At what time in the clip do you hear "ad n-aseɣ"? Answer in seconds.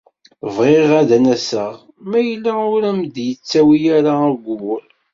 0.99-1.73